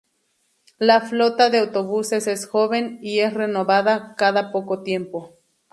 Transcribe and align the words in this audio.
La 0.79 0.99
flota 1.01 1.51
de 1.51 1.59
autobuses 1.59 2.25
es 2.25 2.47
joven, 2.47 2.97
y 3.03 3.19
es 3.19 3.31
renovada 3.35 4.15
cada 4.17 4.51
poco 4.51 4.81
tiempo. 4.81 5.35